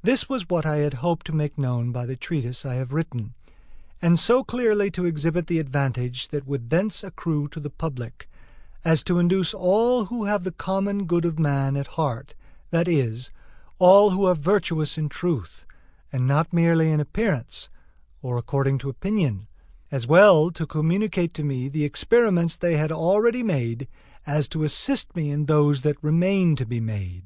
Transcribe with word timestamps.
This 0.00 0.28
was 0.28 0.48
what 0.48 0.64
I 0.64 0.76
had 0.76 0.94
hoped 1.02 1.26
to 1.26 1.34
make 1.34 1.58
known 1.58 1.90
by 1.90 2.06
the 2.06 2.14
treatise 2.14 2.64
I 2.64 2.74
had 2.74 2.92
written, 2.92 3.34
and 4.00 4.16
so 4.16 4.44
clearly 4.44 4.92
to 4.92 5.06
exhibit 5.06 5.48
the 5.48 5.58
advantage 5.58 6.28
that 6.28 6.46
would 6.46 6.70
thence 6.70 7.02
accrue 7.02 7.48
to 7.48 7.58
the 7.58 7.68
public, 7.68 8.30
as 8.84 9.02
to 9.02 9.18
induce 9.18 9.52
all 9.52 10.04
who 10.04 10.22
have 10.26 10.44
the 10.44 10.52
common 10.52 11.04
good 11.06 11.24
of 11.24 11.40
man 11.40 11.76
at 11.76 11.88
heart, 11.98 12.36
that 12.70 12.86
is, 12.86 13.32
all 13.80 14.10
who 14.10 14.24
are 14.26 14.36
virtuous 14.36 14.96
in 14.96 15.08
truth, 15.08 15.66
and 16.12 16.28
not 16.28 16.52
merely 16.52 16.92
in 16.92 17.00
appearance, 17.00 17.68
or 18.22 18.38
according 18.38 18.78
to 18.78 18.88
opinion, 18.88 19.48
as 19.90 20.06
well 20.06 20.52
to 20.52 20.64
communicate 20.64 21.34
to 21.34 21.42
me 21.42 21.68
the 21.68 21.82
experiments 21.84 22.54
they 22.54 22.76
had 22.76 22.92
already 22.92 23.42
made, 23.42 23.88
as 24.28 24.48
to 24.48 24.62
assist 24.62 25.16
me 25.16 25.32
in 25.32 25.46
those 25.46 25.82
that 25.82 25.96
remain 26.02 26.54
to 26.54 26.64
be 26.64 26.80
made. 26.80 27.24